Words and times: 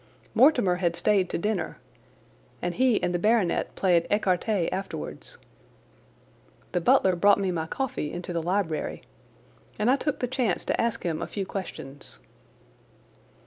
Mortimer 0.33 0.77
had 0.77 0.95
stayed 0.95 1.29
to 1.29 1.37
dinner, 1.37 1.77
and 2.59 2.73
he 2.73 2.99
and 3.03 3.13
the 3.13 3.19
baronet 3.19 3.75
played 3.75 4.07
écarté 4.09 4.67
afterwards. 4.71 5.37
The 6.71 6.81
butler 6.81 7.15
brought 7.15 7.39
me 7.39 7.51
my 7.51 7.67
coffee 7.67 8.11
into 8.11 8.33
the 8.33 8.41
library, 8.41 9.03
and 9.77 9.91
I 9.91 9.97
took 9.97 10.17
the 10.19 10.27
chance 10.27 10.65
to 10.65 10.81
ask 10.81 11.03
him 11.03 11.21
a 11.21 11.27
few 11.27 11.45
questions. 11.45 12.17